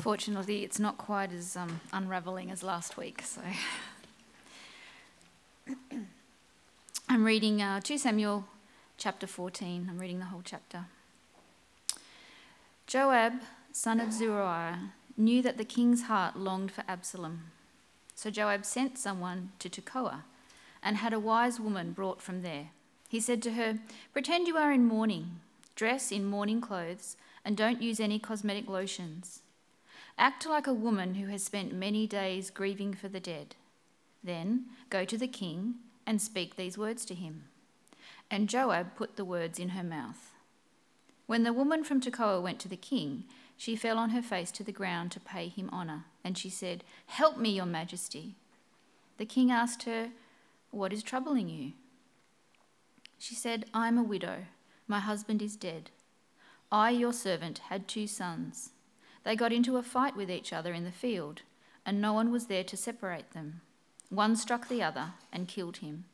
[0.00, 3.40] Fortunately, it's not quite as um, unravelling as last week, so.
[7.08, 8.44] I'm reading uh, 2 Samuel
[8.96, 9.88] chapter 14.
[9.90, 10.84] I'm reading the whole chapter.
[12.86, 13.40] Joab,
[13.72, 17.50] son of Zeruiah, knew that the king's heart longed for Absalom.
[18.14, 20.22] So Joab sent someone to Tekoa
[20.80, 22.68] and had a wise woman brought from there.
[23.08, 23.80] He said to her,
[24.12, 25.40] Pretend you are in mourning,
[25.74, 29.42] dress in mourning clothes, and don't use any cosmetic lotions.
[30.18, 33.54] Act like a woman who has spent many days grieving for the dead.
[34.22, 37.44] Then go to the king and speak these words to him.
[38.28, 40.32] And Joab put the words in her mouth.
[41.26, 43.24] When the woman from Tekoa went to the king,
[43.56, 46.82] she fell on her face to the ground to pay him honour, and she said,
[47.06, 48.34] Help me, your majesty.
[49.18, 50.10] The king asked her,
[50.70, 51.72] What is troubling you?
[53.18, 54.46] She said, I am a widow.
[54.88, 55.90] My husband is dead.
[56.72, 58.70] I, your servant, had two sons.
[59.24, 61.42] They got into a fight with each other in the field,
[61.84, 63.60] and no one was there to separate them.
[64.10, 66.04] One struck the other and killed him.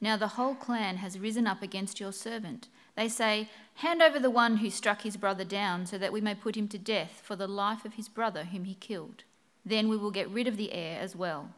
[0.00, 2.68] Now the whole clan has risen up against your servant.
[2.96, 6.34] They say, Hand over the one who struck his brother down, so that we may
[6.34, 9.24] put him to death for the life of his brother whom he killed.
[9.64, 11.50] Then we will get rid of the heir as well.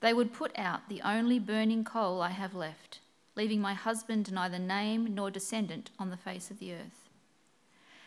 [0.00, 3.00] They would put out the only burning coal I have left,
[3.36, 7.08] leaving my husband neither name nor descendant on the face of the earth.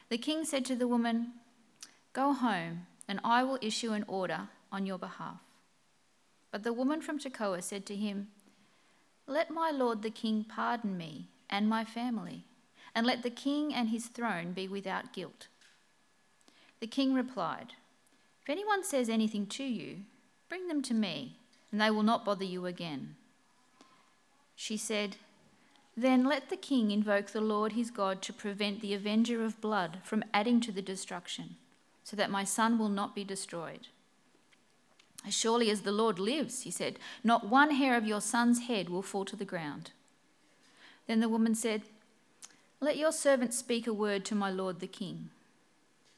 [0.09, 1.33] The king said to the woman,
[2.15, 5.41] Go home, and I will issue an order on your behalf.
[6.49, 8.29] But the woman from Tekoa said to him,
[9.27, 12.45] Let my lord the king pardon me and my family,
[12.95, 15.49] and let the king and his throne be without guilt.
[16.79, 17.73] The king replied,
[18.41, 20.03] If anyone says anything to you,
[20.47, 21.37] bring them to me,
[21.69, 23.17] and they will not bother you again.
[24.55, 25.17] She said,
[25.97, 29.97] Then let the king invoke the Lord his God to prevent the avenger of blood
[30.05, 31.57] from adding to the destruction
[32.05, 33.87] so that my son will not be destroyed.
[35.25, 38.89] As surely as the Lord lives, he said, not one hair of your son's head
[38.89, 39.89] will fall to the ground.
[41.07, 41.81] Then the woman said,
[42.79, 45.31] Let your servant speak a word to my lord the king.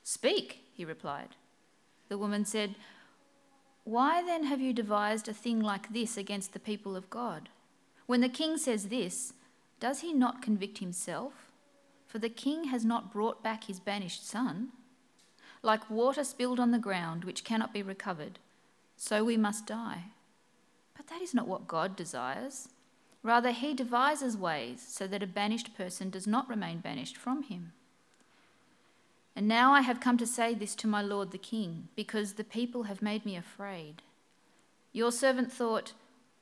[0.03, 1.29] Speak, he replied.
[2.09, 2.75] The woman said,
[3.85, 7.47] Why then have you devised a thing like this against the people of God?
[8.07, 9.33] When the king says this,
[9.79, 11.49] does he not convict himself?
[12.07, 14.69] For the king has not brought back his banished son
[15.67, 18.39] like water spilled on the ground, which cannot be recovered,
[18.95, 20.05] so we must die.
[20.95, 22.69] But that is not what God desires.
[23.21, 27.73] Rather, He devises ways so that a banished person does not remain banished from Him.
[29.35, 32.43] And now I have come to say this to my lord the king, because the
[32.43, 34.01] people have made me afraid.
[34.93, 35.91] Your servant thought,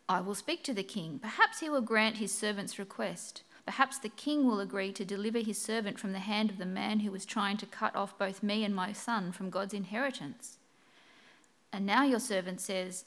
[0.07, 1.19] I will speak to the king.
[1.19, 3.41] Perhaps he will grant his servant's request.
[3.65, 6.99] Perhaps the king will agree to deliver his servant from the hand of the man
[6.99, 10.57] who was trying to cut off both me and my son from God's inheritance.
[11.73, 13.05] And now your servant says,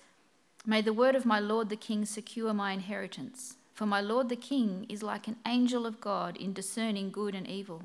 [0.67, 3.55] May the word of my lord the king secure my inheritance.
[3.73, 7.47] For my lord the king is like an angel of God in discerning good and
[7.47, 7.83] evil.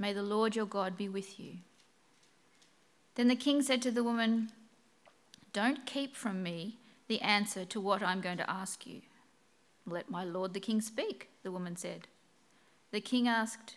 [0.00, 1.56] May the Lord your God be with you.
[3.14, 4.50] Then the king said to the woman,
[5.52, 6.78] Don't keep from me
[7.08, 9.02] the answer to what I'm going to ask you.
[9.86, 12.06] Let my lord the king speak, the woman said.
[12.92, 13.76] The king asked,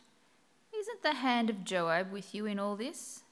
[0.75, 3.23] Isn't the hand of Joab with you in all this?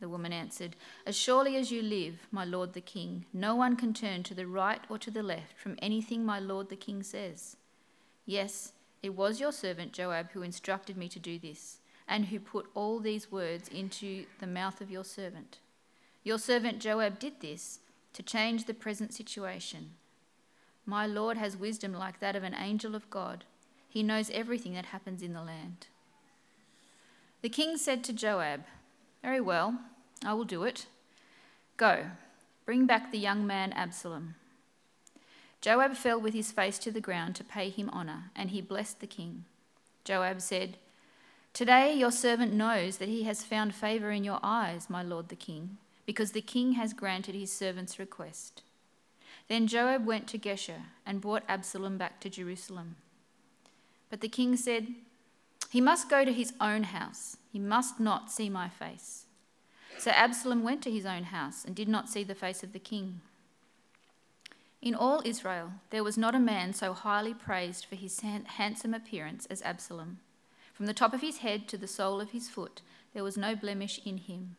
[0.00, 3.92] The woman answered, As surely as you live, my lord the king, no one can
[3.92, 7.56] turn to the right or to the left from anything my lord the king says.
[8.24, 8.72] Yes,
[9.02, 13.00] it was your servant Joab who instructed me to do this, and who put all
[13.00, 15.58] these words into the mouth of your servant.
[16.22, 17.80] Your servant Joab did this
[18.12, 19.90] to change the present situation
[20.88, 23.44] my Lord has wisdom like that of an angel of God.
[23.88, 25.86] He knows everything that happens in the land.
[27.40, 28.64] The king said to Joab,
[29.22, 29.78] Very well,
[30.24, 30.86] I will do it.
[31.76, 32.06] Go,
[32.66, 34.34] bring back the young man Absalom.
[35.60, 39.00] Joab fell with his face to the ground to pay him honour, and he blessed
[39.00, 39.44] the king.
[40.04, 40.78] Joab said,
[41.52, 45.36] Today your servant knows that he has found favour in your eyes, my lord the
[45.36, 48.62] king, because the king has granted his servant's request.
[49.48, 52.96] Then Joab went to Geshur and brought Absalom back to Jerusalem.
[54.10, 54.88] But the king said,
[55.70, 57.36] He must go to his own house.
[57.52, 59.26] He must not see my face.
[59.98, 62.78] So Absalom went to his own house and did not see the face of the
[62.78, 63.20] king.
[64.80, 69.46] In all Israel, there was not a man so highly praised for his handsome appearance
[69.46, 70.18] as Absalom.
[70.72, 72.82] From the top of his head to the sole of his foot,
[73.12, 74.56] there was no blemish in him.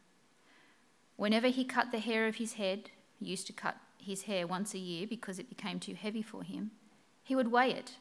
[1.15, 4.73] Whenever he cut the hair of his head, he used to cut his hair once
[4.73, 6.71] a year because it became too heavy for him,
[7.23, 7.93] he would weigh it,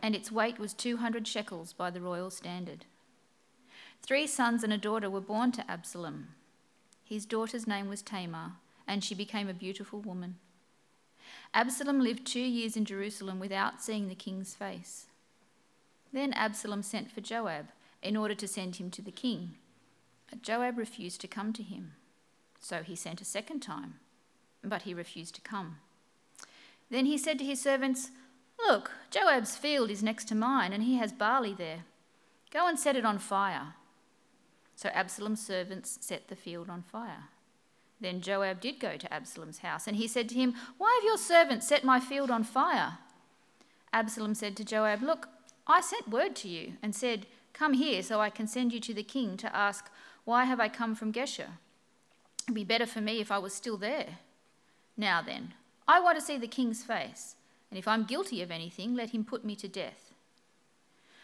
[0.00, 2.86] and its weight was 200 shekels by the royal standard.
[4.02, 6.28] Three sons and a daughter were born to Absalom.
[7.04, 8.52] His daughter's name was Tamar,
[8.86, 10.36] and she became a beautiful woman.
[11.54, 15.06] Absalom lived two years in Jerusalem without seeing the king's face.
[16.12, 17.68] Then Absalom sent for Joab
[18.02, 19.56] in order to send him to the king.
[20.28, 21.92] But Joab refused to come to him.
[22.60, 23.94] So he sent a second time,
[24.64, 25.78] but he refused to come.
[26.90, 28.10] Then he said to his servants,
[28.66, 31.84] Look, Joab's field is next to mine, and he has barley there.
[32.50, 33.74] Go and set it on fire.
[34.76, 37.24] So Absalom's servants set the field on fire.
[38.00, 41.18] Then Joab did go to Absalom's house, and he said to him, Why have your
[41.18, 42.98] servants set my field on fire?
[43.92, 45.28] Absalom said to Joab, Look,
[45.66, 48.94] I sent word to you and said, Come here so I can send you to
[48.94, 49.90] the king to ask,
[50.24, 51.58] Why have I come from Geshur?
[52.44, 54.18] It'd be better for me if I was still there.
[54.96, 55.54] Now then,
[55.86, 57.36] I want to see the king's face,
[57.72, 60.12] and if I'm guilty of anything, let him put me to death.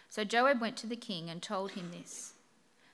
[0.09, 2.33] So Joab went to the king and told him this.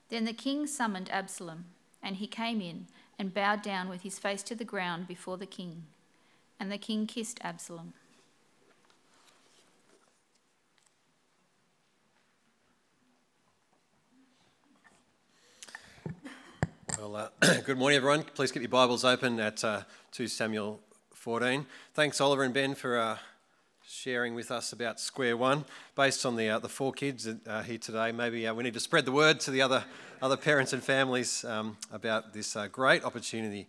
[0.09, 1.67] Then the king summoned Absalom,
[2.03, 5.47] and he came in and bowed down with his face to the ground before the
[5.47, 5.85] king.
[6.59, 7.93] And the king kissed Absalom.
[16.99, 17.29] Well, uh,
[17.65, 18.25] good morning, everyone.
[18.35, 20.81] Please keep your Bibles open at uh, 2 Samuel
[21.15, 21.67] 14.
[21.95, 23.19] Thanks, Oliver and Ben, for uh,
[23.87, 25.65] sharing with us about Square One.
[25.95, 28.81] Based on the, uh, the four kids uh, here today, maybe uh, we need to
[28.81, 29.85] spread the word to the other,
[30.23, 33.69] other parents and families um, about this great opportunity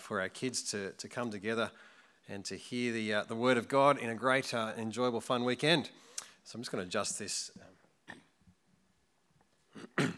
[0.00, 1.70] for our kids to, to come together
[2.28, 5.90] and to hear the, the Word of God in a great, enjoyable, fun weekend.
[6.44, 7.50] So I'm just going to adjust this.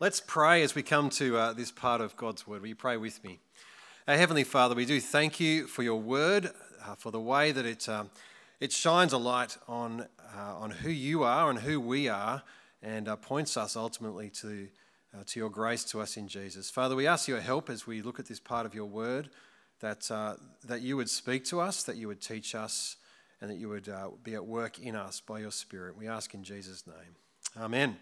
[0.00, 2.62] Let's pray as we come to uh, this part of God's word.
[2.62, 3.40] Will you pray with me?
[4.06, 6.50] Our Heavenly Father, we do thank you for your word,
[6.86, 8.10] uh, for the way that it, um,
[8.60, 12.42] it shines a light on, uh, on who you are and who we are,
[12.82, 14.68] and uh, points us ultimately to,
[15.14, 16.70] uh, to your grace to us in Jesus.
[16.70, 19.30] Father, we ask your help as we look at this part of your word,
[19.80, 20.34] that, uh,
[20.64, 22.96] that you would speak to us, that you would teach us,
[23.40, 23.88] and that you would
[24.22, 25.96] be at work in us by your Spirit.
[25.96, 27.16] We ask in Jesus' name.
[27.58, 27.96] Amen.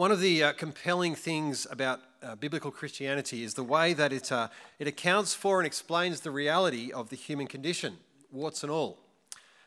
[0.00, 4.32] One of the uh, compelling things about uh, biblical Christianity is the way that it,
[4.32, 4.48] uh,
[4.78, 7.98] it accounts for and explains the reality of the human condition,
[8.32, 8.98] warts and all.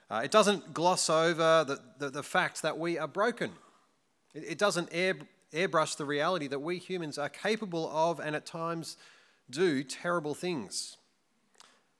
[0.09, 3.51] Uh, it doesn't gloss over the, the, the, fact that we are broken.
[4.33, 5.17] It, it doesn't air,
[5.53, 8.97] airbrush the reality that we humans are capable of and at times
[9.51, 10.97] do terrible things.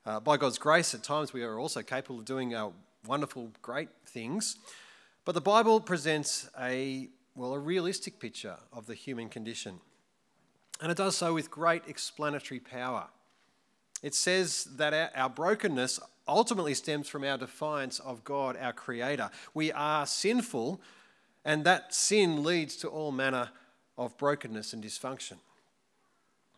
[0.07, 2.71] Uh, by God's grace, at times we are also capable of doing uh,
[3.06, 4.57] wonderful, great things.
[5.24, 9.80] But the Bible presents a well, a realistic picture of the human condition.
[10.81, 13.07] And it does so with great explanatory power.
[14.01, 19.30] It says that our, brokenness ultimately stems from our defiance of God, our Creator.
[19.53, 20.81] We are sinful,
[21.45, 23.50] and that sin leads to all manner
[23.97, 25.38] of brokenness and dysfunction.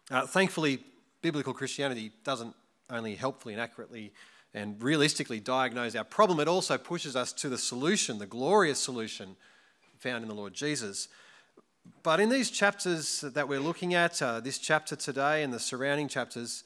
[0.10, 0.80] Uh, thankfully,
[1.22, 2.56] biblical Christianity doesn't
[2.90, 4.12] only helpfully and accurately
[4.54, 9.36] and realistically diagnose our problem, it also pushes us to the solution, the glorious solution
[10.00, 11.08] found in the Lord Jesus.
[12.04, 16.08] But in these chapters that we're looking at, uh, this chapter today and the surrounding
[16.08, 16.64] chapters,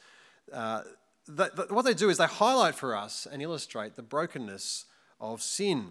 [0.54, 0.82] uh,
[1.28, 4.86] the, the, what they do is they highlight for us and illustrate the brokenness
[5.20, 5.90] of sin,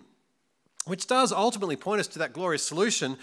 [0.87, 3.17] which does ultimately point us to that glorious solution,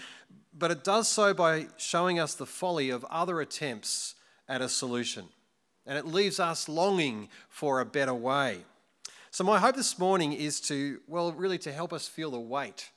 [0.56, 4.14] but it does so by showing us the folly of other attempts
[4.48, 5.26] at a solution.
[5.84, 8.60] And it leaves us longing for a better way.
[9.30, 12.90] So, my hope this morning is to, well, really to help us feel the weight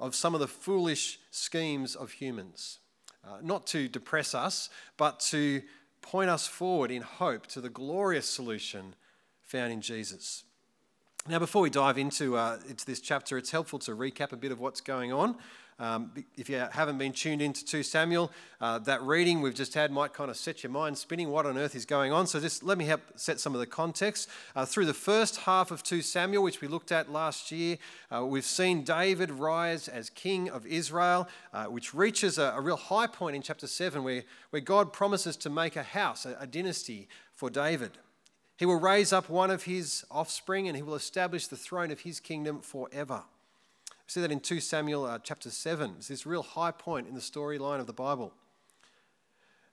[0.00, 2.78] of some of the foolish schemes of humans.
[3.22, 5.62] Uh, not to depress us, but to
[6.00, 8.94] point us forward in hope to the glorious solution
[9.42, 10.44] found in Jesus.
[11.28, 14.52] Now, before we dive into, uh, into this chapter, it's helpful to recap a bit
[14.52, 15.36] of what's going on.
[15.80, 19.90] Um, if you haven't been tuned into 2 Samuel, uh, that reading we've just had
[19.90, 21.30] might kind of set your mind spinning.
[21.30, 22.26] What on earth is going on?
[22.26, 24.28] So, just let me help set some of the context.
[24.54, 27.78] Uh, through the first half of 2 Samuel, which we looked at last year,
[28.14, 32.76] uh, we've seen David rise as king of Israel, uh, which reaches a, a, real
[32.76, 36.46] high point in chapter 7, where, where God promises to make a house, a, a
[36.46, 37.92] dynasty for David.
[38.58, 42.00] He will raise up one of his offspring and he will establish the throne of
[42.00, 43.22] his kingdom forever.
[44.10, 45.94] See that in 2 Samuel uh, chapter 7.
[45.98, 48.32] It's this real high point in the storyline of the Bible.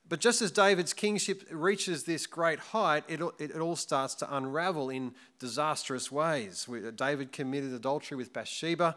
[0.08, 4.36] But just as David's kingship reaches this great height, it, it, it all starts to
[4.36, 6.68] unravel in disastrous ways.
[6.94, 8.94] David committed adultery with Bathsheba.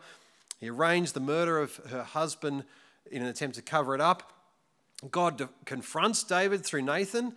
[0.59, 2.63] He arranged the murder of her husband
[3.09, 4.43] in an attempt to cover it up.
[5.09, 7.33] God confronts David through Nathan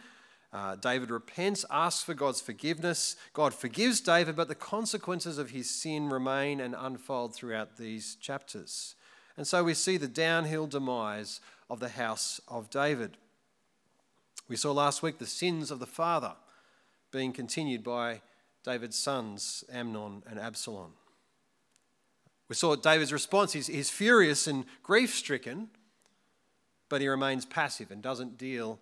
[0.55, 3.17] uh, David repents, asks for God's forgiveness.
[3.33, 8.95] God forgives David, but the consequences of his sin remain and unfold throughout these chapters.
[9.37, 13.17] And so we see the downhill demise of the house of David.
[14.49, 16.35] We saw last week the sins of the father
[17.11, 18.21] being continued by
[18.63, 20.93] David's sons, Amnon and Absalom.
[22.49, 23.55] We saw David's response.
[23.55, 25.71] He's, he's furious and grief stricken,
[26.89, 28.79] but he remains passive and doesn't deal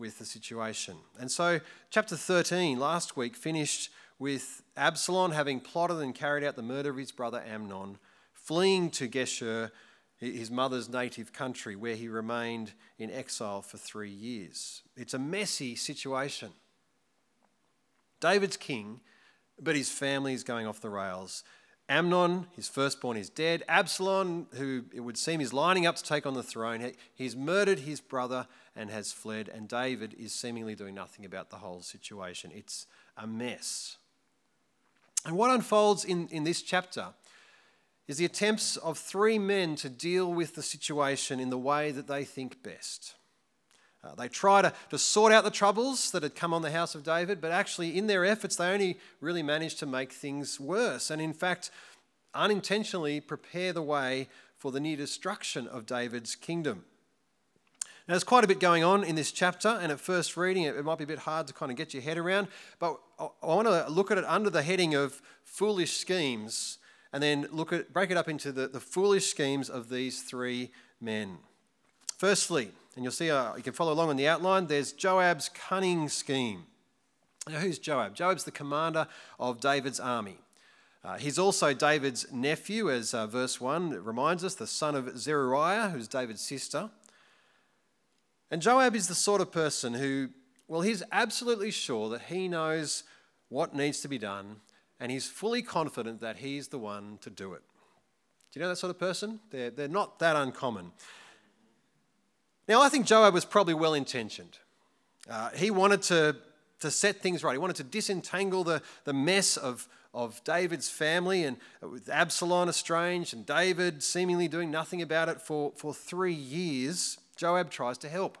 [0.00, 0.96] with the situation.
[1.18, 6.62] And so, chapter 13 last week finished with Absalom having plotted and carried out the
[6.62, 7.98] murder of his brother Amnon,
[8.32, 9.70] fleeing to Geshur,
[10.16, 14.82] his mother's native country, where he remained in exile for three years.
[14.96, 16.50] It's a messy situation.
[18.20, 19.00] David's king,
[19.60, 21.44] but his family is going off the rails.
[21.90, 23.64] Amnon, his firstborn, is dead.
[23.68, 27.80] Absalom, who it would seem is lining up to take on the throne, he's murdered
[27.80, 29.48] his brother and has fled.
[29.48, 32.52] And David is seemingly doing nothing about the whole situation.
[32.54, 33.96] It's a mess.
[35.26, 37.08] And what unfolds in, in this chapter
[38.06, 42.06] is the attempts of three men to deal with the situation in the way that
[42.06, 43.14] they think best.
[44.02, 46.94] Uh, they try to, to sort out the troubles that had come on the house
[46.94, 51.10] of David, but actually, in their efforts, they only really managed to make things worse.
[51.10, 51.70] And in fact,
[52.34, 56.84] unintentionally prepare the way for the near destruction of David's kingdom.
[58.08, 60.76] Now, there's quite a bit going on in this chapter, and at first reading it,
[60.76, 63.46] it might be a bit hard to kind of get your head around, but I
[63.46, 66.78] want to look at it under the heading of foolish schemes
[67.12, 70.70] and then look at, break it up into the, the foolish schemes of these three
[71.00, 71.38] men.
[72.20, 76.06] Firstly, and you'll see, uh, you can follow along on the outline, there's Joab's cunning
[76.10, 76.64] scheme.
[77.48, 78.14] Now, who's Joab?
[78.14, 79.06] Joab's the commander
[79.38, 80.36] of David's army.
[81.02, 85.88] Uh, he's also David's nephew, as uh, verse 1 reminds us, the son of Zeruiah,
[85.94, 86.90] who's David's sister.
[88.50, 90.28] And Joab is the sort of person who,
[90.68, 93.04] well, he's absolutely sure that he knows
[93.48, 94.56] what needs to be done,
[95.00, 97.62] and he's fully confident that he's the one to do it.
[98.52, 99.40] Do you know that sort of person?
[99.50, 100.92] They're, they're not that uncommon.
[102.70, 104.56] Now, I think Joab was probably well intentioned.
[105.28, 106.36] Uh, he wanted to,
[106.78, 111.42] to set things right, he wanted to disentangle the, the mess of, of David's family
[111.42, 117.18] and with Absalom estranged and David seemingly doing nothing about it for, for three years.
[117.34, 118.38] Joab tries to help.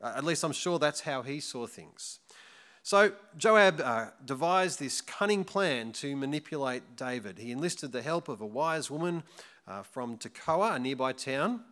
[0.00, 2.20] Uh, at least I'm sure that's how he saw things.
[2.84, 7.40] So Joab uh, devised this cunning plan to manipulate David.
[7.40, 9.24] He enlisted the help of a wise woman
[9.66, 11.62] uh, from Tekoa, a nearby town.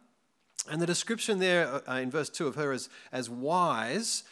[0.71, 4.25] And the description there uh, in verse 2 of her as, as wise,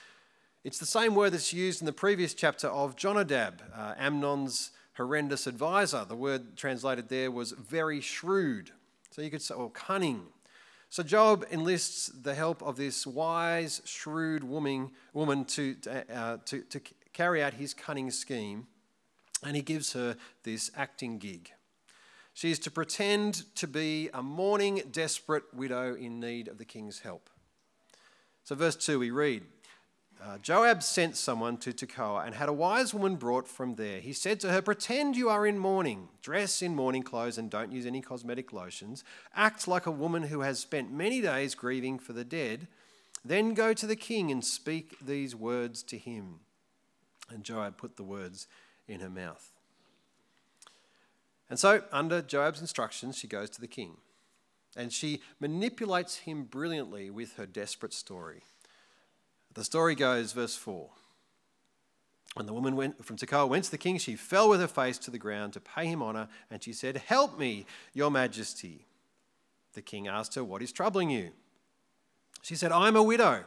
[0.62, 5.46] it's the same word that's used in the previous chapter of Jonadab, uh, Amnon's horrendous
[5.46, 6.04] advisor.
[6.04, 8.70] The word translated there was very shrewd.
[9.10, 10.26] So you could say, or cunning.
[10.88, 15.76] So Joab enlists the help of this wise, shrewd woman, woman to,
[16.12, 16.80] uh, to, to
[17.12, 18.66] carry out his cunning scheme,
[19.44, 21.52] and he gives her this acting gig.
[22.40, 27.00] She is to pretend to be a mourning, desperate widow in need of the king's
[27.00, 27.28] help.
[28.44, 29.42] So, verse 2, we read
[30.24, 34.00] uh, Joab sent someone to Tekoa and had a wise woman brought from there.
[34.00, 37.72] He said to her, Pretend you are in mourning, dress in mourning clothes, and don't
[37.72, 39.04] use any cosmetic lotions.
[39.36, 42.68] Act like a woman who has spent many days grieving for the dead.
[43.22, 46.40] Then go to the king and speak these words to him.
[47.28, 48.46] And Joab put the words
[48.88, 49.49] in her mouth.
[51.50, 53.96] And so, under Joab's instructions, she goes to the king.
[54.76, 58.44] And she manipulates him brilliantly with her desperate story.
[59.52, 60.88] The story goes, verse 4.
[62.34, 64.96] When the woman went from Tekoa went to the king, she fell with her face
[64.98, 68.86] to the ground to pay him honor, and she said, Help me, your majesty.
[69.72, 71.30] The king asked her, What is troubling you?
[72.42, 73.44] She said, I am a widow.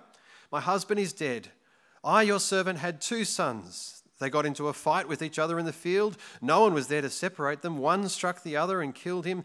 [0.51, 1.50] My husband is dead.
[2.03, 4.02] I, your servant, had two sons.
[4.20, 6.17] They got into a fight with each other in the field.
[6.41, 7.77] No one was there to separate them.
[7.77, 9.43] One struck the other and killed him.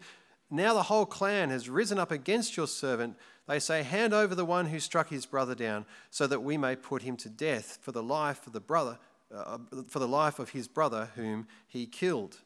[0.51, 3.17] Now the whole clan has risen up against your servant.
[3.47, 6.75] They say, Hand over the one who struck his brother down, so that we may
[6.75, 8.97] put him to death for the life of the brother,
[9.35, 9.57] uh,
[9.87, 12.37] for the life of his brother whom he killed.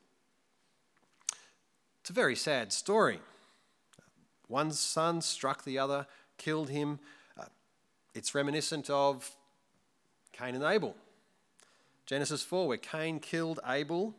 [2.02, 3.20] It's a very sad story.
[4.48, 6.06] One son struck the other,
[6.38, 7.00] killed him.
[7.40, 7.46] Uh,
[8.14, 9.32] it's reminiscent of
[10.34, 10.96] Cain and Abel.
[12.06, 14.16] Genesis 4, where Cain killed Abel.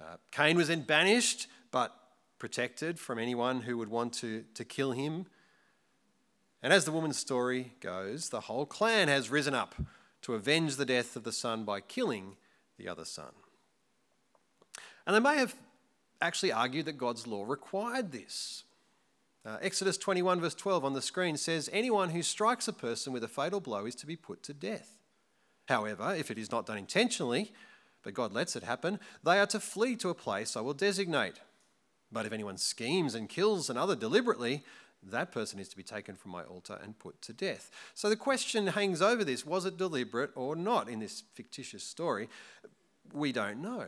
[0.00, 1.94] Uh, Cain was then banished, but
[2.38, 5.26] protected from anyone who would want to, to kill him.
[6.62, 9.74] And as the woman's story goes, the whole clan has risen up
[10.22, 12.36] to avenge the death of the son by killing
[12.76, 13.32] the other son.
[15.06, 15.54] And they may have
[16.20, 18.64] actually argued that God's law required this.
[19.44, 23.24] Uh, Exodus 21, verse 12 on the screen says, Anyone who strikes a person with
[23.24, 24.99] a fatal blow is to be put to death.
[25.70, 27.52] However, if it is not done intentionally,
[28.02, 31.34] but God lets it happen, they are to flee to a place I will designate.
[32.10, 34.64] But if anyone schemes and kills another deliberately,
[35.00, 37.70] that person is to be taken from my altar and put to death.
[37.94, 42.28] So the question hangs over this was it deliberate or not in this fictitious story?
[43.12, 43.86] We don't know.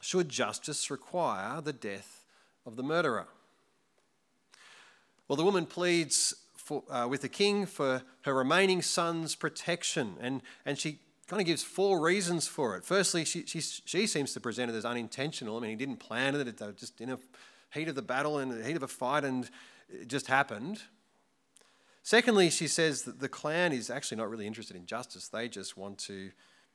[0.00, 2.24] Should justice require the death
[2.64, 3.26] of the murderer?
[5.26, 6.32] Well, the woman pleads
[6.68, 11.46] for, uh, with the king for her remaining son's protection, and, and she kind of
[11.46, 12.84] gives four reasons for it.
[12.84, 15.56] Firstly, she, she, she seems to present it as unintentional.
[15.56, 17.18] I mean, he didn't plan it, it just in a
[17.72, 19.48] heat of the battle and the heat of a fight, and
[19.88, 20.82] it just happened.
[22.02, 25.28] Secondly, she says that the clan is actually not really interested in justice.
[25.28, 26.30] They just want to,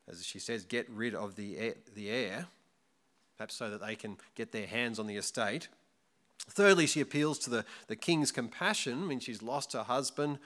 [0.10, 2.48] as she says, get rid of the heir, the heir
[3.38, 5.68] perhaps so that they can get their hands on the estate.
[6.50, 9.04] Thirdly, she appeals to the, the king's compassion.
[9.04, 10.40] I mean, she's lost her husband,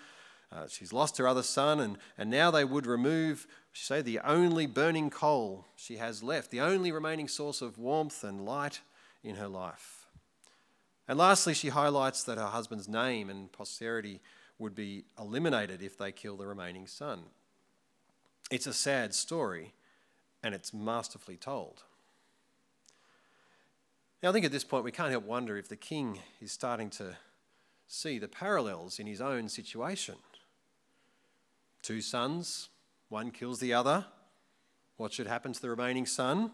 [0.51, 4.65] uh, she's lost her other son, and, and now they would remove, say, the only
[4.65, 8.81] burning coal she has left, the only remaining source of warmth and light
[9.23, 10.05] in her life.
[11.07, 14.21] And lastly, she highlights that her husband's name and posterity
[14.59, 17.23] would be eliminated if they kill the remaining son.
[18.49, 19.73] It's a sad story,
[20.41, 21.83] and it's masterfully told.
[24.27, 26.89] Now, I think at this point we can't help wonder if the king is starting
[26.89, 27.15] to
[27.87, 30.15] see the parallels in his own situation.
[31.81, 32.67] Two sons,
[33.07, 34.03] one kills the other.
[34.97, 36.51] What should happen to the remaining son?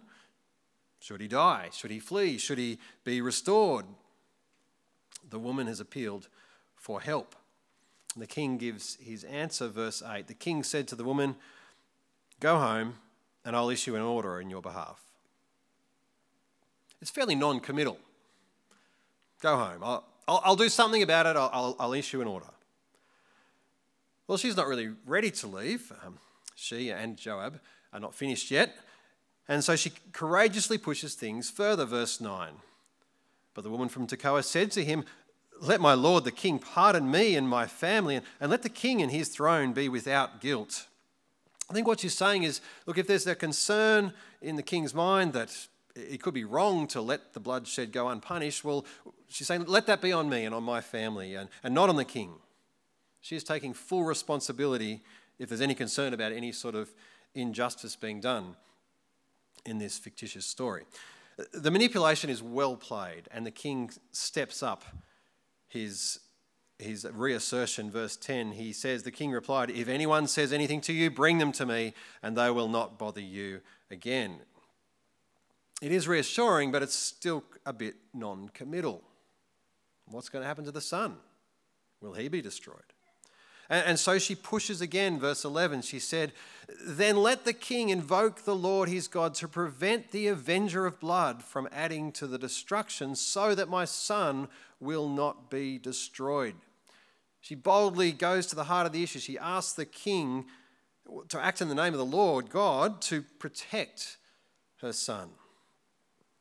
[0.99, 1.69] Should he die?
[1.73, 2.37] Should he flee?
[2.37, 3.85] Should he be restored?
[5.27, 6.27] The woman has appealed
[6.75, 7.35] for help.
[8.15, 10.27] The king gives his answer, verse 8.
[10.27, 11.37] The king said to the woman,
[12.39, 12.97] Go home,
[13.43, 15.03] and I'll issue an order in your behalf
[17.03, 17.97] it's fairly non committal.
[19.41, 19.83] Go home.
[19.83, 21.35] I'll, I'll, I'll, do something about it.
[21.35, 22.47] I'll, I'll, issue an order.
[24.25, 25.91] Well, she's not really ready to leave.
[26.05, 26.17] Um,
[26.55, 27.59] she and Joab
[27.91, 28.77] are not finished yet.
[29.49, 31.83] And so she courageously pushes things further.
[31.83, 32.53] Verse 9.
[33.53, 35.03] But the woman from Tekoa said to him,
[35.59, 39.01] Let my lord the king pardon me and my family, and, and let the king
[39.01, 40.87] and his throne be without guilt.
[41.69, 45.33] I think what she's saying is look, if there's a concern in the king's mind
[45.33, 48.63] that it could be wrong to let the bloodshed go unpunished.
[48.63, 48.85] Well,
[49.29, 51.95] she's saying, let that be on me and on my family and, and not on
[51.95, 52.33] the king.
[53.21, 55.01] She is taking full responsibility
[55.39, 56.89] if there's any concern about any sort of
[57.35, 58.55] injustice being done
[59.65, 60.83] in this fictitious story.
[61.53, 64.83] The manipulation is well played, and the king steps up
[65.67, 66.19] his,
[66.77, 67.89] his reassertion.
[67.89, 71.51] Verse 10 he says, The king replied, If anyone says anything to you, bring them
[71.53, 74.41] to me, and they will not bother you again.
[75.81, 79.03] It is reassuring, but it's still a bit non committal.
[80.09, 81.15] What's going to happen to the son?
[82.01, 82.81] Will he be destroyed?
[83.69, 85.81] And, so she pushes again, verse 11.
[85.83, 86.33] She said,
[86.85, 91.41] Then let the king invoke the Lord his God to prevent the avenger of blood
[91.41, 96.55] from adding to the destruction, so that my son will not be destroyed.
[97.39, 99.19] She boldly goes to the heart of the issue.
[99.19, 100.45] She asks the king
[101.29, 104.17] to act in the name of the Lord God to protect
[104.81, 105.29] her son.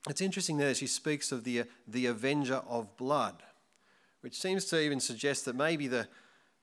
[0.09, 3.43] It's interesting there she speaks of the, the avenger of blood,
[4.21, 6.09] which seems to even suggest that maybe the,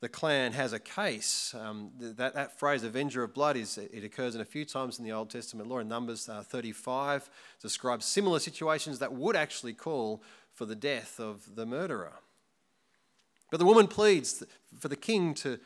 [0.01, 1.55] the clan has a case.
[1.57, 5.05] Um, that, that phrase, avenger of blood, is it occurs in a few times in
[5.05, 5.79] the Old Testament law.
[5.79, 7.29] In Numbers uh, 35,
[7.61, 10.21] describes similar situations that would actually call
[10.53, 12.13] for the death of the murderer.
[13.51, 14.43] But the woman pleads
[14.77, 15.59] for the king to,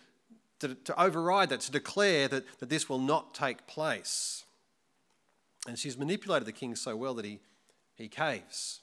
[0.59, 4.43] to, to override that, to declare that, that this will not take place.
[5.67, 7.39] And she's manipulated the king so well that he
[7.95, 8.81] he caves.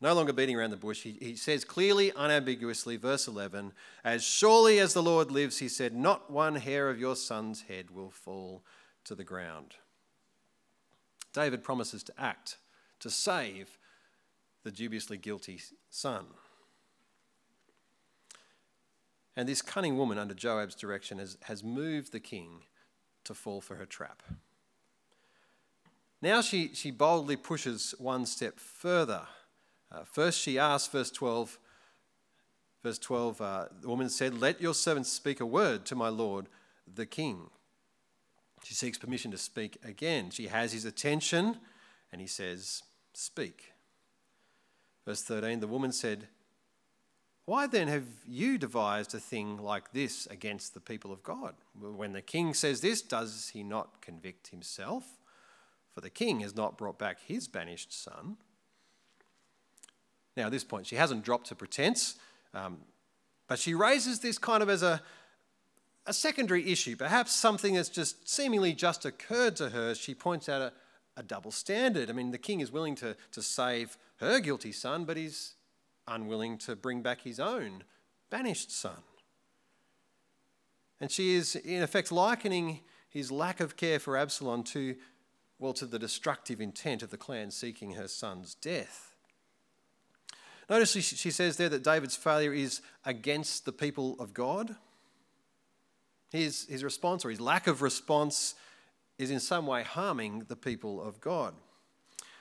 [0.00, 4.78] No longer beating around the bush, he, he says clearly, unambiguously, verse 11, As surely
[4.78, 8.64] as the Lord lives, he said, Not one hair of your son's head will fall
[9.04, 9.74] to the ground.
[11.32, 12.56] David promises to act,
[13.00, 13.78] to save
[14.64, 16.26] the dubiously guilty son.
[19.36, 22.62] And this cunning woman, under Joab's direction, has, has moved the king
[23.24, 24.22] to fall for her trap.
[26.22, 29.22] Now she, she boldly pushes one step further.
[29.90, 31.58] Uh, first, she asks, verse 12,
[32.82, 36.46] verse 12, uh, the woman said, Let your servant speak a word to my lord,
[36.92, 37.48] the king.
[38.62, 40.30] She seeks permission to speak again.
[40.30, 41.56] She has his attention,
[42.12, 42.82] and he says,
[43.14, 43.72] Speak.
[45.06, 46.28] Verse 13, the woman said,
[47.46, 51.54] Why then have you devised a thing like this against the people of God?
[51.80, 55.19] When the king says this, does he not convict himself?
[55.94, 58.36] For the king has not brought back his banished son.
[60.36, 62.16] Now, at this point, she hasn't dropped her pretense,
[62.54, 62.78] um,
[63.48, 65.02] but she raises this kind of as a,
[66.06, 69.94] a secondary issue, perhaps something that's just seemingly just occurred to her.
[69.94, 70.72] She points out a,
[71.16, 72.08] a double standard.
[72.08, 75.54] I mean, the king is willing to, to save her guilty son, but he's
[76.06, 77.84] unwilling to bring back his own
[78.30, 79.02] banished son.
[81.00, 84.96] And she is, in effect, likening his lack of care for Absalom to,
[85.60, 89.14] well, to the destructive intent of the clan seeking her son's death.
[90.68, 94.74] Notice she says there that David's failure is against the people of God.
[96.30, 98.54] His, his response or his lack of response
[99.18, 101.54] is in some way harming the people of God.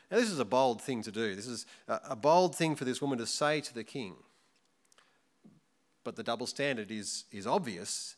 [0.10, 1.36] Now, this is a bold thing to do.
[1.36, 4.16] This is a bold thing for this woman to say to the king.
[6.04, 8.16] But the double standard is, is obvious,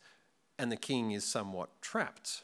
[0.59, 2.43] and the king is somewhat trapped.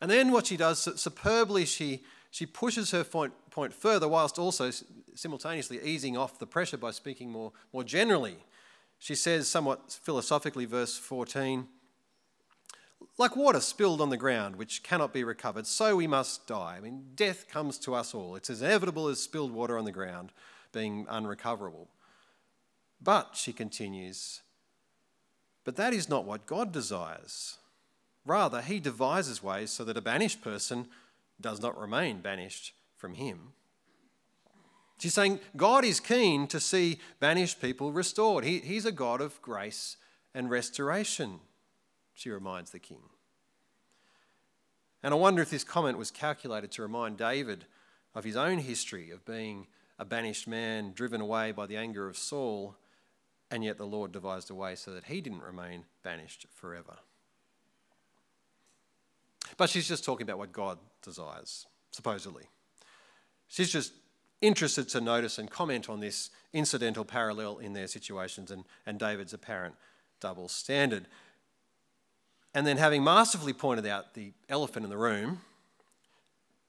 [0.00, 4.70] And then what she does, superbly, she, she pushes her point, point further, whilst also
[5.14, 8.36] simultaneously easing off the pressure by speaking more, more generally.
[8.98, 11.68] She says, somewhat philosophically, verse 14,
[13.18, 16.76] like water spilled on the ground, which cannot be recovered, so we must die.
[16.78, 18.34] I mean, death comes to us all.
[18.34, 20.32] It's as inevitable as spilled water on the ground
[20.72, 21.88] being unrecoverable.
[23.00, 24.40] But, she continues,
[25.64, 27.58] but that is not what God desires.
[28.24, 30.86] Rather, he devises ways so that a banished person
[31.40, 33.52] does not remain banished from him.
[34.98, 38.44] She's saying God is keen to see banished people restored.
[38.44, 39.96] He, he's a God of grace
[40.34, 41.40] and restoration
[42.14, 43.02] she reminds the king.
[45.02, 47.66] And I wonder if this comment was calculated to remind David
[48.14, 49.66] of his own history of being
[49.98, 52.76] a banished man driven away by the anger of Saul,
[53.50, 56.96] and yet the Lord devised a way so that he didn't remain banished forever.
[59.56, 62.44] But she's just talking about what God desires, supposedly.
[63.48, 63.92] She's just
[64.40, 69.32] interested to notice and comment on this incidental parallel in their situations and, and David's
[69.32, 69.74] apparent
[70.20, 71.06] double standard.
[72.54, 75.40] And then, having masterfully pointed out the elephant in the room,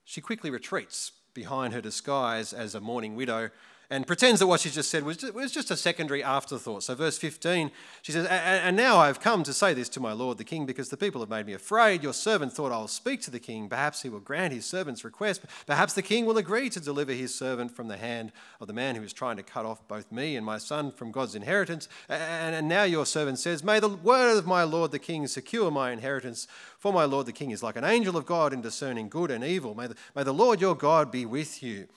[0.04, 3.52] she quickly retreats behind her disguise as a mourning widow
[3.90, 6.84] and pretends that what she just said was just, was just a secondary afterthought.
[6.84, 7.72] So, verse 15,
[8.02, 10.66] she says, And now I have come to say this to my lord the king,
[10.66, 12.04] because the people have made me afraid.
[12.04, 13.70] Your servant thought I will speak to the king.
[13.70, 15.42] Perhaps he will grant his servant's request.
[15.66, 18.96] Perhaps the king will agree to deliver his servant from the hand of the man
[18.96, 21.88] who is trying to cut off both me and my son from God's inheritance.
[22.10, 25.92] And now your servant says, May the word of my lord the king secure my
[25.92, 26.48] inheritance.
[26.80, 29.44] For my lord the king is like an angel of God in discerning good and
[29.44, 29.76] evil.
[29.76, 31.88] May the, may the Lord your God be with you.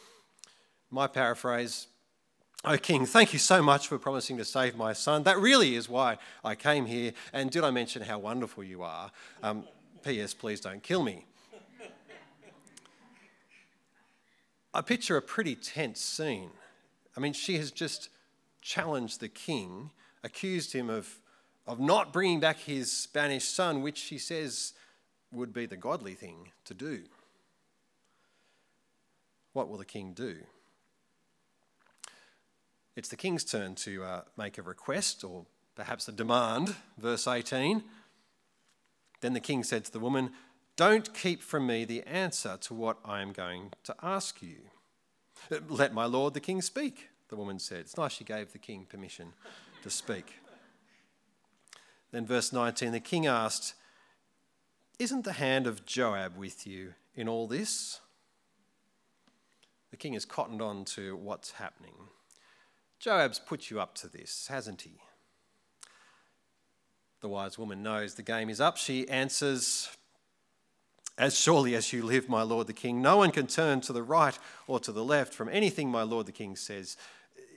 [0.91, 1.89] My paraphrase
[2.65, 5.23] O King, thank you so much for promising to save my son.
[5.23, 7.13] That really is why I came here.
[7.33, 9.13] And did I mention how wonderful you are?
[9.45, 9.65] Um,
[10.03, 10.35] P.S.
[10.35, 11.25] Please don't kill me.
[14.75, 16.51] I picture a pretty tense scene.
[17.17, 18.09] I mean, she has just
[18.61, 19.93] challenged the king,
[20.25, 21.21] accused him of,
[21.67, 24.75] of not bringing back his Spanish son, which she says
[25.31, 27.05] would be the godly thing to do.
[29.53, 30.39] What will the king do?
[32.99, 36.75] It's the king's turn to uh, make a request or perhaps a demand.
[36.99, 37.85] Verse 18.
[39.21, 40.33] Then the king said to the woman,
[40.75, 44.57] Don't keep from me the answer to what I am going to ask you.
[45.69, 47.83] Let my lord the king speak, the woman said.
[47.83, 49.33] It's nice she gave the king permission
[49.85, 50.35] to speak.
[52.11, 53.75] Then, verse 19, the king asked,
[54.99, 58.01] Isn't the hand of Joab with you in all this?
[59.93, 61.95] The king is cottoned on to what's happening.
[62.99, 65.01] Joab's put you up to this, hasn't he?
[67.21, 68.77] The wise woman knows the game is up.
[68.77, 69.89] She answers,
[71.17, 74.03] As surely as you live, my lord the king, no one can turn to the
[74.03, 76.97] right or to the left from anything my lord the king says.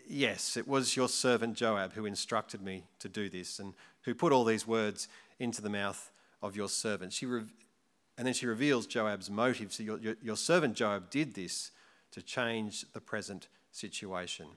[0.07, 4.33] Yes, it was your servant Joab who instructed me to do this and who put
[4.33, 5.07] all these words
[5.39, 7.13] into the mouth of your servant.
[7.13, 7.43] She re-
[8.17, 9.73] and then she reveals Joab's motive.
[9.73, 11.71] So your, your, your servant Joab did this
[12.11, 14.47] to change the present situation.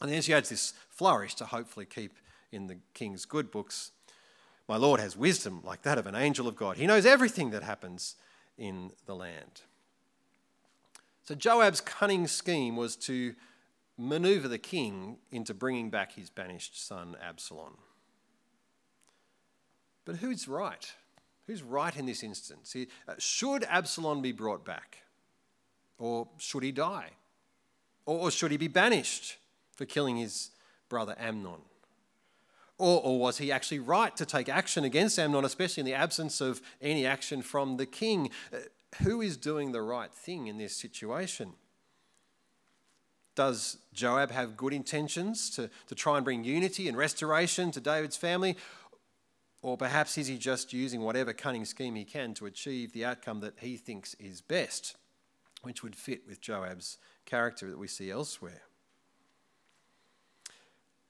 [0.00, 2.12] And then she adds this flourish to hopefully keep
[2.52, 3.90] in the king's good books.
[4.68, 6.76] My Lord has wisdom like that of an angel of God.
[6.76, 8.16] He knows everything that happens
[8.56, 9.62] in the land.
[11.24, 13.34] So Joab's cunning scheme was to
[13.98, 17.76] maneuver the king into bringing back his banished son Absalom.
[20.04, 20.90] But who's right?
[21.46, 22.74] Who's right in this instance?
[22.76, 24.98] Uh, should Absalom be brought back?
[25.98, 27.10] Or should he die?
[28.06, 29.36] Or should he be banished?
[29.78, 30.50] For killing his
[30.88, 31.62] brother Amnon?
[32.76, 36.40] Or, or, was he actually right to take action against Amnon, especially in the absence
[36.40, 38.30] of any action from the king?
[38.52, 38.58] Uh,
[39.02, 41.54] who is doing the right thing in this situation?
[43.34, 48.16] Does Joab have good intentions to, to try and bring unity and restoration to David's
[48.16, 48.56] family?
[49.60, 53.40] Or perhaps is he just using whatever cunning scheme he can to achieve the outcome
[53.40, 54.96] that he thinks is best,
[55.62, 58.62] which would fit with Joab's character that we see elsewhere?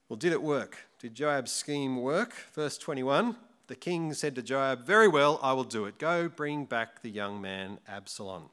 [0.09, 0.87] Well, did it work?
[0.99, 2.33] Did Joab's scheme work?
[2.55, 3.35] Verse 21
[3.67, 5.99] The king said to Joab, Very well, I will do it.
[5.99, 8.49] Go bring back the young man Absalom.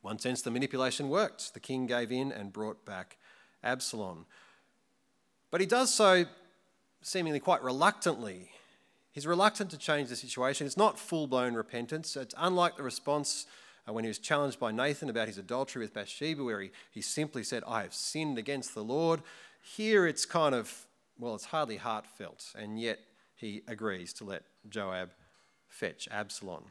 [0.00, 1.54] One sense, the manipulation worked.
[1.54, 3.16] The king gave in and brought back
[3.62, 4.26] Absalom.
[5.52, 6.24] But he does so
[7.02, 8.50] seemingly quite reluctantly.
[9.12, 10.66] He's reluctant to change the situation.
[10.66, 12.16] It's not full blown repentance.
[12.16, 13.46] It's unlike the response
[13.88, 17.02] uh, when he was challenged by Nathan about his adultery with Bathsheba, where he, he
[17.02, 19.22] simply said, I have sinned against the Lord.
[19.62, 20.86] Here it's kind of,
[21.18, 22.98] well, it's hardly heartfelt, and yet
[23.34, 25.10] he agrees to let Joab
[25.68, 26.64] fetch Absalom.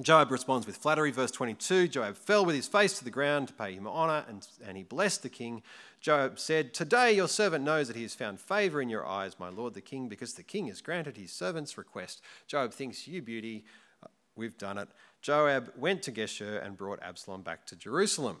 [0.00, 1.10] Joab responds with flattery.
[1.10, 4.46] Verse 22 Joab fell with his face to the ground to pay him honor, and,
[4.64, 5.62] and he blessed the king.
[6.00, 9.48] Joab said, Today your servant knows that he has found favor in your eyes, my
[9.48, 12.22] lord the king, because the king has granted his servant's request.
[12.46, 13.64] Joab thinks, You beauty,
[14.02, 14.88] uh, we've done it.
[15.22, 18.38] Joab went to Geshur and brought Absalom back to Jerusalem.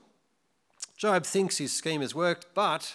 [0.96, 2.94] Joab thinks his scheme has worked, but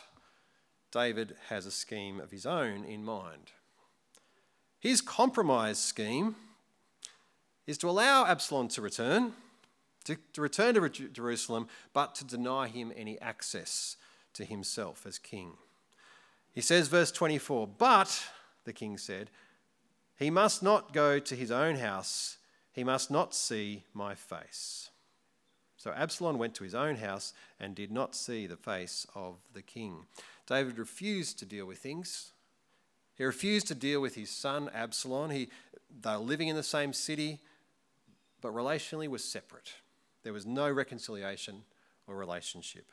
[0.95, 3.51] David has a scheme of his own in mind.
[4.79, 6.37] His compromise scheme
[7.67, 9.33] is to allow Absalom to return,
[10.05, 13.97] to, to return to Jerusalem, but to deny him any access
[14.35, 15.57] to himself as king.
[16.53, 18.29] He says, verse 24, but,
[18.63, 19.29] the king said,
[20.17, 22.37] he must not go to his own house,
[22.71, 24.91] he must not see my face.
[25.75, 29.61] So Absalom went to his own house and did not see the face of the
[29.61, 30.05] king.
[30.47, 32.31] David refused to deal with things.
[33.15, 35.31] He refused to deal with his son Absalom.
[35.31, 35.49] He,
[36.01, 37.39] they were living in the same city
[38.45, 39.73] but relationally was separate.
[40.21, 41.63] There was no reconciliation
[42.05, 42.85] or relationship.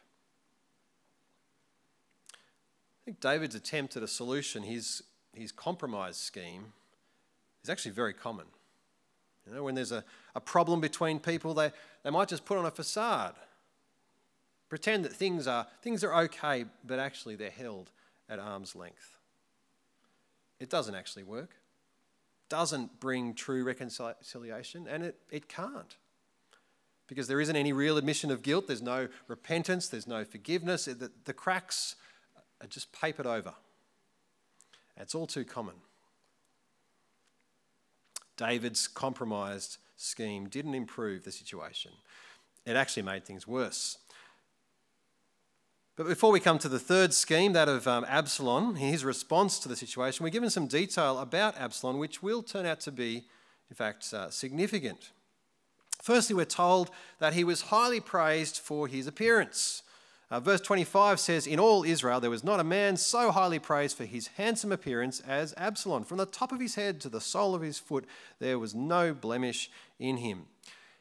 [2.33, 5.03] I think David's attempt at a solution, his,
[5.35, 6.73] his compromise scheme,
[7.63, 8.47] is actually very common.
[9.47, 11.71] You know, when there's a, a problem between people, they,
[12.03, 13.35] they might just put on a facade,
[14.73, 17.91] pretend that things are, things are okay, but actually they're held
[18.27, 19.19] at arm's length.
[20.59, 21.51] It doesn't actually work
[22.49, 25.97] doesn't bring true reconciliation, and it, it can't.
[27.07, 30.85] Because there isn't any real admission of guilt, there's no repentance, there's no forgiveness.
[30.85, 31.97] The, the cracks
[32.61, 33.55] are just papered over.
[34.99, 35.77] It's all too common.
[38.37, 41.93] David's compromised scheme didn't improve the situation,
[42.67, 43.97] it actually made things worse.
[45.95, 49.69] But before we come to the third scheme, that of um, Absalom, his response to
[49.69, 53.25] the situation, we're given some detail about Absalom, which will turn out to be,
[53.69, 55.11] in fact, uh, significant.
[56.03, 59.83] Firstly, we're told that he was highly praised for his appearance.
[60.31, 63.99] Uh, verse 25 says, In all Israel there was not a man so highly praised
[63.99, 66.05] for his handsome appearance as Absalom.
[66.05, 68.07] From the top of his head to the sole of his foot,
[68.39, 70.47] there was no blemish in him.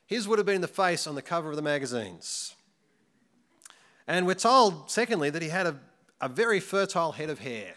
[0.05, 2.55] His would have been the face on the cover of the magazines.
[4.07, 5.75] And we're told, secondly, that he had a,
[6.19, 7.75] a very fertile head of hair.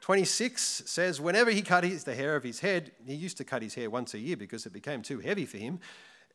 [0.00, 3.60] 26 says, whenever he cut his, the hair of his head, he used to cut
[3.60, 5.80] his hair once a year because it became too heavy for him.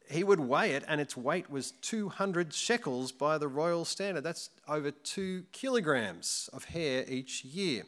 [0.10, 4.24] He would weigh it, and its weight was 200 shekels by the royal standard.
[4.24, 7.84] That's over two kilograms of hair each year.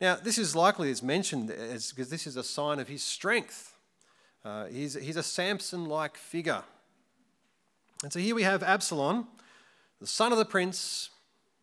[0.00, 3.76] Now, this is likely as mentioned as, because this is a sign of his strength.
[4.44, 6.62] Uh, he's, he's a Samson like figure.
[8.02, 9.26] And so here we have Absalom,
[10.04, 11.08] the son of the prince,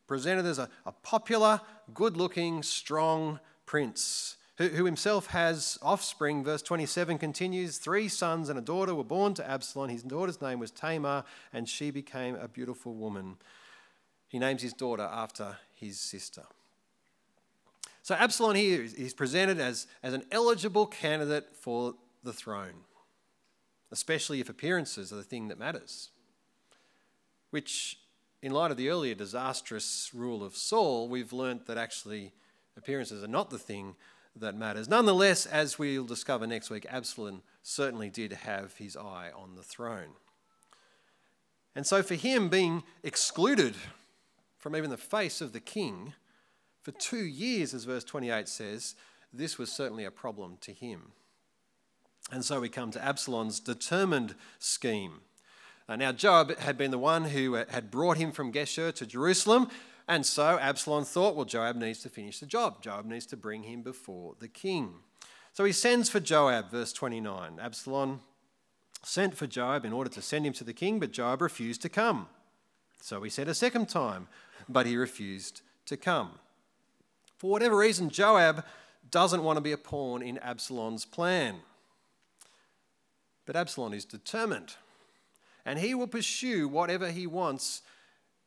[0.08, 1.62] presented as a, a popular,
[1.94, 6.44] good looking, strong prince who, who himself has offspring.
[6.44, 9.90] Verse 27 continues Three sons and a daughter were born to Absalom.
[9.90, 11.24] His daughter's name was Tamar,
[11.54, 13.36] and she became a beautiful woman.
[14.28, 16.42] He names his daughter after his sister.
[18.02, 22.86] So Absalom here is presented as, as an eligible candidate for the throne,
[23.92, 26.10] especially if appearances are the thing that matters,
[27.52, 28.00] which
[28.42, 32.34] in light of the earlier disastrous rule of Saul, we've learnt that actually
[32.78, 33.96] appearances are not the thing
[34.36, 34.90] that matters.
[34.90, 40.16] Nonetheless, as we'll discover next week, Absalom certainly did have his eye on the throne.
[41.76, 43.76] And so, for him being excluded
[44.58, 46.14] from even the face of the king
[46.82, 48.96] for two years, as verse 28 says,
[49.34, 51.14] this was certainly a problem to him.
[52.32, 55.22] And so we come to Absalom's determined scheme.
[55.92, 59.06] Uh, now, Joab had been the one who uh, had brought him from Geshur to
[59.06, 59.68] Jerusalem,
[60.08, 62.82] and so Absalom thought, well, Joab needs to finish the job.
[62.82, 64.94] Joab needs to bring him before the king.
[65.52, 67.60] So he sends for Joab, verse 29.
[67.60, 68.22] Absalom
[69.04, 71.90] sent for Joab in order to send him to the king, but Joab refused to
[71.90, 72.30] come.
[73.02, 74.30] So he said a second time,
[74.70, 76.40] but he refused to come.
[77.36, 78.64] For whatever reason, Joab
[79.10, 81.56] doesn't want to be a pawn in Absalom's plan.
[83.46, 84.76] But Absalom is determined
[85.66, 87.82] and he will pursue whatever he wants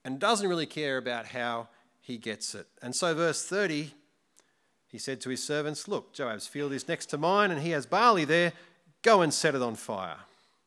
[0.05, 1.69] and doesn't really care about how
[2.01, 2.67] he gets it.
[2.83, 3.93] And so, verse 30,
[4.89, 7.87] he said to his servants, Look, Joab's field is next to mine, and he has
[7.87, 8.53] barley there.
[9.03, 10.19] Go and set it on fire.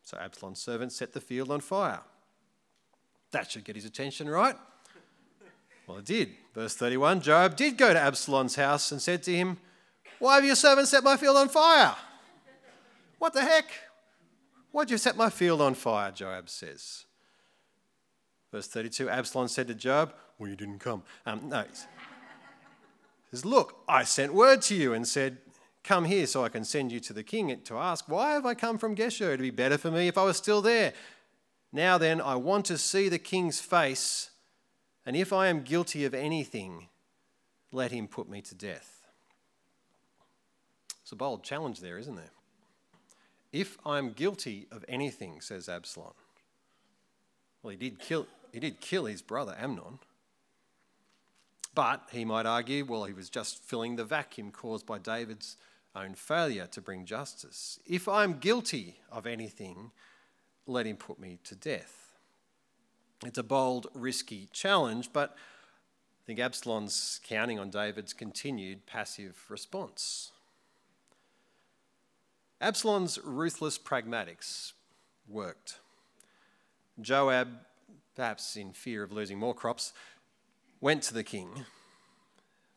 [0.03, 1.99] So Absalom's servants set the field on fire.
[3.31, 4.55] That should get his attention, right?
[5.85, 6.31] Well, it did.
[6.53, 9.57] Verse 31 Joab did go to Absalom's house and said to him,
[10.19, 11.95] Why have your servants set my field on fire?
[13.19, 13.65] What the heck?
[14.71, 16.11] Why'd you set my field on fire?
[16.11, 17.05] Joab says.
[18.51, 21.03] Verse 32 Absalom said to Joab, Well, you didn't come.
[21.25, 21.63] Um, no.
[21.63, 21.77] He
[23.31, 25.37] says, Look, I sent word to you and said,
[25.83, 28.53] Come here so I can send you to the king to ask, Why have I
[28.53, 29.27] come from Geshur?
[29.27, 30.93] It'd be better for me if I was still there.
[31.71, 34.31] Now then, I want to see the king's face,
[35.05, 36.87] and if I am guilty of anything,
[37.71, 39.05] let him put me to death.
[41.01, 42.31] It's a bold challenge there, isn't there?
[43.51, 46.13] If I'm guilty of anything, says Absalom.
[47.63, 49.99] Well, he did kill, he did kill his brother Amnon.
[51.73, 55.57] But he might argue, well, he was just filling the vacuum caused by David's
[55.95, 57.79] own failure to bring justice.
[57.85, 59.91] If I'm guilty of anything,
[60.65, 62.15] let him put me to death.
[63.25, 70.31] It's a bold, risky challenge, but I think Absalom's counting on David's continued passive response.
[72.59, 74.73] Absalom's ruthless pragmatics
[75.27, 75.79] worked.
[76.99, 77.49] Joab,
[78.15, 79.93] perhaps in fear of losing more crops,
[80.81, 81.65] went to the king.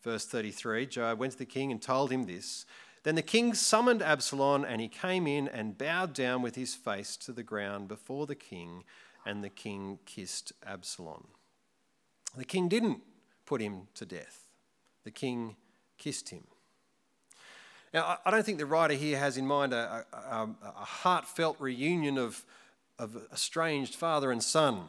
[0.02, 2.66] Verse 33 Joab went to the king and told him this.
[3.02, 7.16] Then the king summoned Absalom, and he came in and bowed down with his face
[7.18, 8.84] to the ground before the king,
[9.24, 11.28] and the king kissed Absalom.
[12.36, 13.00] The king didn't
[13.46, 14.50] put him to death,
[15.04, 15.56] the king
[15.96, 16.44] kissed him.
[17.92, 22.18] Now, I don't think the writer here has in mind a, a, a heartfelt reunion
[22.18, 22.44] of,
[22.98, 24.88] of estranged father and son.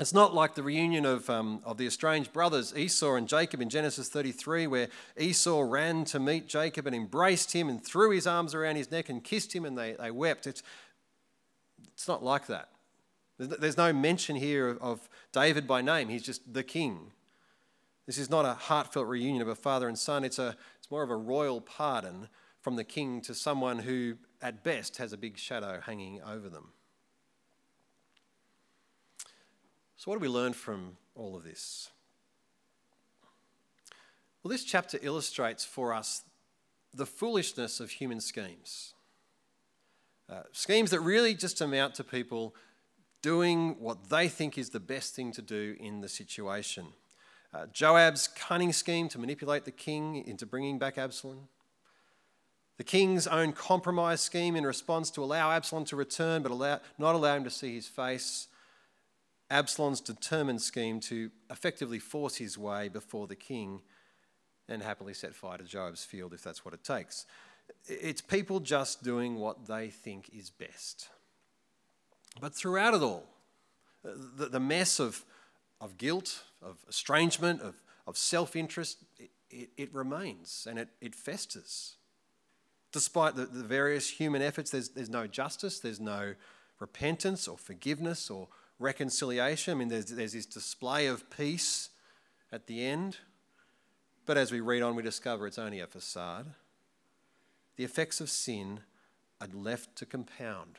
[0.00, 3.68] It's not like the reunion of, um, of the estranged brothers, Esau and Jacob, in
[3.68, 8.54] Genesis 33, where Esau ran to meet Jacob and embraced him and threw his arms
[8.54, 10.46] around his neck and kissed him and they, they wept.
[10.46, 10.62] It's,
[11.94, 12.68] it's not like that.
[13.38, 17.12] There's no mention here of, of David by name, he's just the king.
[18.06, 20.56] This is not a heartfelt reunion of a father and son, it's, a,
[20.88, 22.30] it's more of a royal pardon
[22.62, 26.72] from the king to someone who, at best, has a big shadow hanging over them.
[29.98, 31.90] So, what do we learn from all of this?
[34.42, 36.22] Well, this chapter illustrates for us
[36.94, 38.94] the foolishness of human schemes.
[40.26, 42.54] Uh, schemes that really just amount to people
[43.20, 46.86] doing what they think is the best thing to do in the situation.
[47.58, 51.48] Uh, Joab's cunning scheme to manipulate the king into bringing back Absalom.
[52.76, 57.16] The king's own compromise scheme in response to allow Absalom to return but allow, not
[57.16, 58.46] allow him to see his face.
[59.50, 63.80] Absalom's determined scheme to effectively force his way before the king
[64.68, 67.26] and happily set fire to Joab's field if that's what it takes.
[67.86, 71.08] It's people just doing what they think is best.
[72.40, 73.24] But throughout it all,
[74.04, 75.24] the, the mess of,
[75.80, 81.14] of guilt, of estrangement, of, of self interest, it, it, it, remains and it, it
[81.14, 81.96] festers.
[82.92, 86.34] Despite the, the various human efforts, there's, there's no justice, there's no
[86.80, 89.72] repentance or forgiveness or reconciliation.
[89.72, 91.90] I mean, there's, there's this display of peace
[92.52, 93.18] at the end.
[94.26, 96.46] But as we read on, we discover it's only a facade.
[97.76, 98.80] The effects of sin
[99.40, 100.78] are left to compound.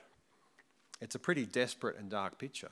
[1.02, 2.72] It's a pretty desperate and dark picture.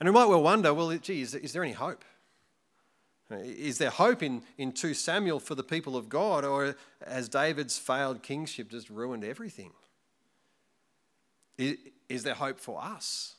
[0.00, 2.04] And we might well wonder well, gee, is there, is there any hope?
[3.30, 6.76] Is there hope in, in 2 Samuel for the people of God, or
[7.06, 9.70] has David's failed kingship just ruined everything?
[11.56, 11.76] Is,
[12.08, 13.36] is there hope for us?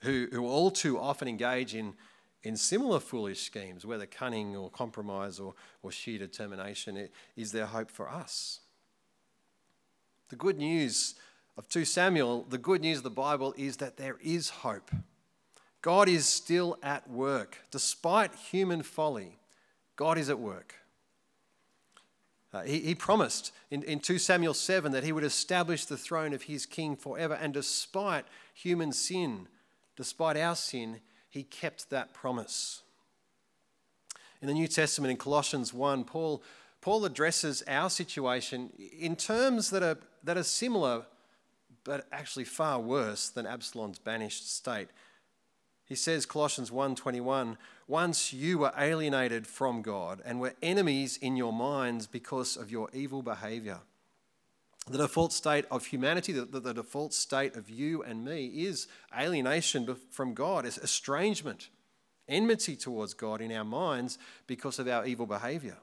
[0.00, 1.94] who, who all too often engage in,
[2.42, 7.08] in similar foolish schemes, whether cunning or compromise or, or sheer determination.
[7.36, 8.60] Is there hope for us?
[10.28, 11.14] The good news
[11.56, 14.90] of 2 Samuel, the good news of the Bible is that there is hope.
[15.82, 17.58] God is still at work.
[17.70, 19.38] Despite human folly,
[19.96, 20.74] God is at work.
[22.52, 26.32] Uh, he, he, promised in, in 2 Samuel 7 that he would establish the throne
[26.32, 28.24] of his king forever, and despite
[28.54, 29.46] human sin,
[29.96, 32.82] despite our sin, he kept that promise.
[34.40, 36.42] In the New Testament, in Colossians 1, Paul,
[36.80, 41.04] Paul addresses our situation in terms that are, that are similar,
[41.84, 44.88] but actually far worse than Absalom's banished state.
[45.88, 51.52] He says, Colossians 1:21, once you were alienated from God and were enemies in your
[51.52, 53.80] minds because of your evil behavior.
[54.86, 58.86] The default state of humanity, the, the, the, default state of you and me is
[59.18, 61.68] alienation from God, is estrangement,
[62.26, 65.76] enmity towards God in our minds because of our evil behavior.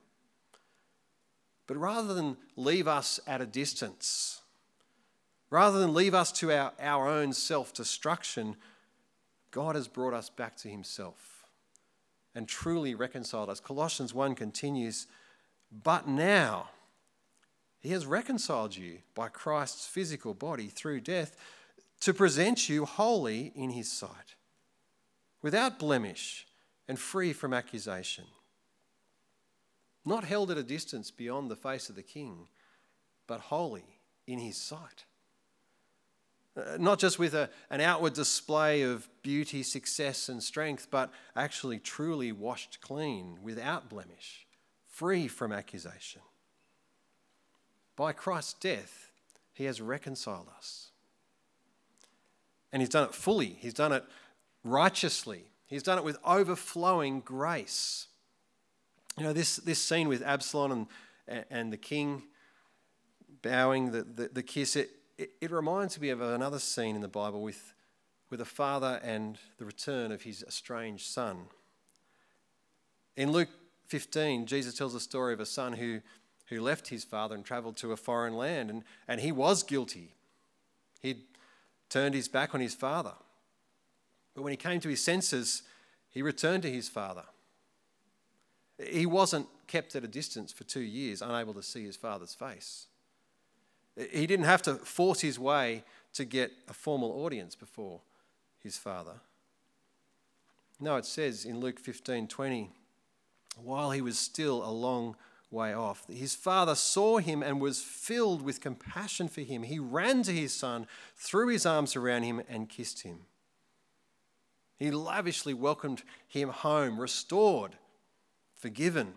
[1.68, 4.42] But rather than leave us at a distance,
[5.50, 8.56] rather than leave us to our, our own self destruction,
[9.56, 11.46] God has brought us back to Himself
[12.36, 13.62] and truly reconciled us.
[13.62, 15.08] Colossians 1 continues,
[15.72, 16.72] but now
[17.80, 21.38] He has reconciled you by Christ's physical body through death
[22.02, 24.36] to present you holy in His sight,
[25.42, 26.46] without blemish
[26.90, 28.26] and free from accusation
[30.06, 32.48] not held at a distance beyond the face of the king,
[33.28, 35.06] but holy in his sight.
[36.58, 41.80] Uh, not just with a, an outward display of beauty, success, and strength, but actually
[41.80, 44.48] truly washed clean, without blemish,
[44.88, 46.22] free from accusation.
[47.98, 49.12] By Christ's death,
[49.54, 50.92] he has reconciled us.
[52.72, 54.06] And he's done it fully, he's done it
[54.64, 58.08] righteously, he's done it with overflowing grace.
[59.18, 60.88] You know, this, this scene with Absalom
[61.28, 62.24] and, and the king
[63.42, 67.08] bowing the, the, the kiss, it, it, it, reminds me of another scene in the
[67.08, 67.74] Bible with,
[68.30, 71.46] with a father and the return of his estranged son.
[73.16, 73.50] In Luke
[73.88, 76.02] 15, Jesus tells a story of a son who,
[76.48, 80.16] who left his father and traveled to a foreign land, and, and he was guilty.
[81.02, 81.22] He'd
[81.90, 83.14] turned his back on his father.
[84.34, 85.64] But when he came to his senses,
[86.10, 87.24] he returned to his father.
[88.78, 92.88] He wasn't kept at a distance for two years, unable to see his father's face.
[93.96, 95.84] He didn't have to force his way
[96.14, 98.02] to get a formal audience before
[98.62, 99.22] his father.
[100.80, 102.70] No, it says in Luke 15 20,
[103.64, 105.16] while he was still a long
[105.50, 109.64] way off, his father saw him and was filled with compassion for him.
[109.64, 113.20] He ran to his son, threw his arms around him, and kissed him.
[114.78, 117.78] He lavishly welcomed him home, restored
[118.56, 119.14] forgiven,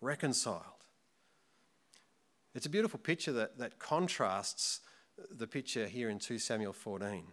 [0.00, 0.73] reconciled.
[2.54, 4.80] It's a beautiful picture that, that contrasts
[5.30, 7.24] the picture here in 2 Samuel 14.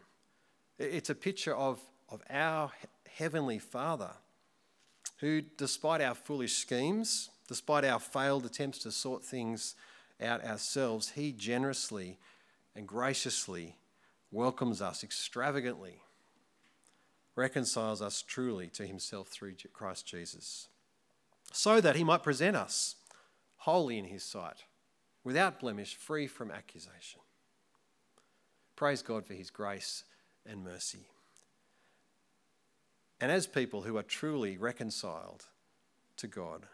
[0.79, 2.71] It's a picture of, of our
[3.07, 4.11] Heavenly Father
[5.19, 9.75] who, despite our foolish schemes, despite our failed attempts to sort things
[10.21, 12.17] out ourselves, He generously
[12.75, 13.75] and graciously
[14.31, 16.01] welcomes us extravagantly,
[17.35, 20.69] reconciles us truly to Himself through Christ Jesus
[21.51, 22.95] so that he might present us
[23.57, 24.63] holy in his sight,
[25.23, 27.19] without blemish, free from accusation.
[28.75, 30.03] Praise God for his grace
[30.45, 31.07] and mercy.
[33.19, 35.45] And as people who are truly reconciled
[36.17, 36.65] to God,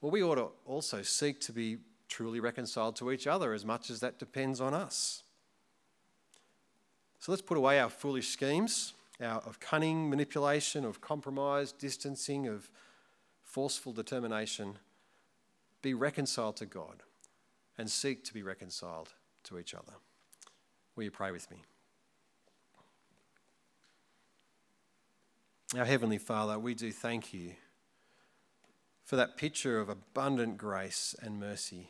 [0.00, 1.78] well, we ought to also seek to be
[2.08, 5.22] truly reconciled to each other as much as that depends on us.
[7.20, 12.68] So let's put away our foolish schemes our, of cunning manipulation, of compromise, distancing, of
[13.42, 14.78] forceful determination,
[15.82, 17.02] be reconciled to God
[17.76, 19.12] and seek to be reconciled
[19.44, 19.94] to each other.
[20.94, 21.58] Will you pray with me?
[25.76, 27.52] Our Heavenly Father, we do thank you
[29.04, 31.88] for that picture of abundant grace and mercy.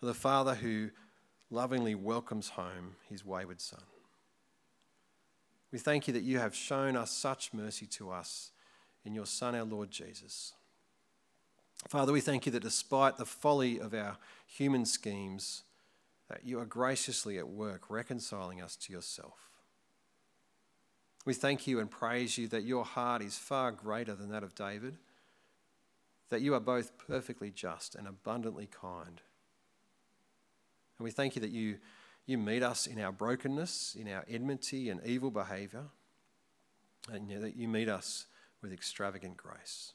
[0.00, 0.90] For the Father who
[1.50, 3.82] lovingly welcomes home his wayward Son.
[5.70, 8.50] We thank you that you have shown us such mercy to us
[9.04, 10.52] in your Son, our Lord Jesus.
[11.88, 14.16] Father, we thank you that despite the folly of our
[14.46, 15.62] human schemes,
[16.28, 19.50] that you are graciously at work reconciling us to yourself.
[21.24, 24.54] We thank you and praise you that your heart is far greater than that of
[24.54, 24.96] David,
[26.30, 29.20] that you are both perfectly just and abundantly kind.
[30.98, 31.76] And we thank you that you,
[32.26, 35.84] you meet us in our brokenness, in our enmity and evil behavior,
[37.12, 38.26] and that you meet us
[38.62, 39.92] with extravagant grace.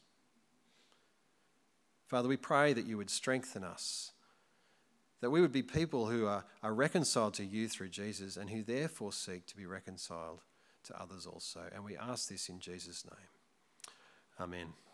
[2.07, 4.13] Father, we pray that you would strengthen us,
[5.21, 8.63] that we would be people who are, are reconciled to you through Jesus and who
[8.63, 10.43] therefore seek to be reconciled
[10.85, 11.61] to others also.
[11.73, 13.29] And we ask this in Jesus' name.
[14.39, 14.86] Amen.